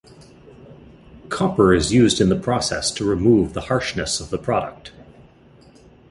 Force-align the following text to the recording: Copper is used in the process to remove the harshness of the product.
Copper 1.29 1.75
is 1.75 1.93
used 1.93 2.19
in 2.19 2.29
the 2.29 2.35
process 2.35 2.89
to 2.89 3.05
remove 3.05 3.53
the 3.53 3.61
harshness 3.61 4.19
of 4.19 4.31
the 4.31 4.39
product. 4.39 4.91